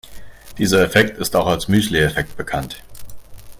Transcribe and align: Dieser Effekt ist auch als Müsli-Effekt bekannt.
Dieser 0.57 0.81
Effekt 0.83 1.19
ist 1.19 1.35
auch 1.35 1.45
als 1.45 1.67
Müsli-Effekt 1.67 2.35
bekannt. 2.35 2.81